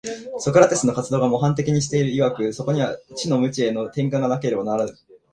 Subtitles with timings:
[0.39, 4.97] ソクラテスの活動が模範的に示している如く、そこには知の無知への転換がなければならぬ。